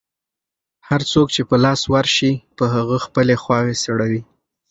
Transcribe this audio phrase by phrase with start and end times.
[0.89, 4.21] هر څوک چې په لاس ورشي، په هغه خپلې خواوې سړوي.